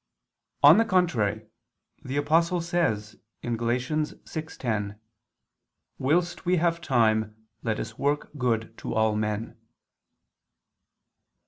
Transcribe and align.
On 0.63 0.79
the 0.79 0.83
contrary, 0.83 1.45
The 2.01 2.17
Apostle 2.17 2.59
says 2.59 3.17
(Gal. 3.43 3.51
6:10): 3.51 4.97
"Whilst 5.99 6.43
we 6.43 6.55
have 6.57 6.81
time, 6.81 7.45
let 7.61 7.79
us 7.79 7.99
work 7.99 8.31
good 8.35 8.75
to 8.79 8.95
all 8.95 9.15
men." 9.15 9.59